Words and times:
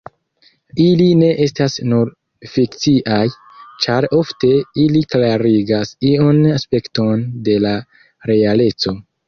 Ili 0.83 1.09
ne 1.17 1.27
estas 1.43 1.75
nur 1.91 2.09
fikciaj, 2.53 3.19
ĉar 3.85 4.09
ofte 4.21 4.51
ili 4.87 5.05
klarigas 5.13 5.95
iun 6.15 6.43
aspekton 6.57 7.25
de 7.51 7.63
la 7.69 7.79
realeco. 8.35 8.99